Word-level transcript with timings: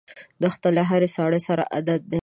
دښته 0.41 0.69
له 0.77 0.83
هرې 0.89 1.09
ساړه 1.15 1.39
سره 1.47 1.63
عادت 1.73 2.01
ده. 2.11 2.19